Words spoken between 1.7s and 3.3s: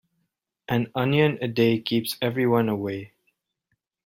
keeps everyone away.